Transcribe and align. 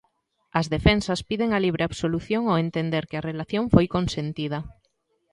As 0.59 0.65
defensas 0.75 1.19
piden 1.29 1.49
a 1.53 1.59
libre 1.65 1.83
absolución 1.85 2.43
ao 2.47 2.59
entender 2.65 3.03
que 3.09 3.17
a 3.17 3.25
relación 3.29 3.63
foi 3.73 3.85
consentida. 3.95 4.59